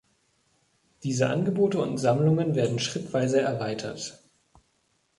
Diese 1.03 1.29
Angebote 1.29 1.77
und 1.79 1.99
Sammlungen 1.99 2.55
werden 2.55 2.79
schrittweise 2.79 3.39
erweitert. 3.39 4.17